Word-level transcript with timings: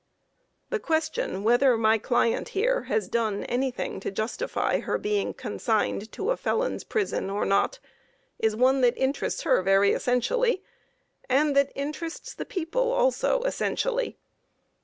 The 0.71 0.79
question 0.79 1.43
whether 1.43 1.77
my 1.77 1.99
client 1.99 2.49
here 2.57 2.85
has 2.85 3.07
done 3.07 3.43
anything 3.43 3.99
to 3.99 4.09
justify 4.09 4.79
her 4.79 4.97
being 4.97 5.31
consigned 5.35 6.11
to 6.13 6.31
a 6.31 6.37
felon's 6.37 6.83
prison 6.83 7.29
or 7.29 7.45
not, 7.45 7.77
is 8.39 8.55
one 8.55 8.81
that 8.81 8.97
interests 8.97 9.43
her 9.43 9.61
very 9.61 9.91
essentially, 9.91 10.63
and 11.29 11.55
that 11.55 11.71
interests 11.75 12.33
the 12.33 12.45
people 12.45 12.91
also 12.91 13.41
essentially. 13.43 14.17